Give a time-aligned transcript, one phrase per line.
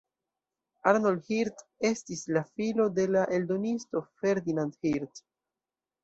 [0.91, 5.21] Arnold Hirt estis la filo de la eldonisto Ferdinand Hirt.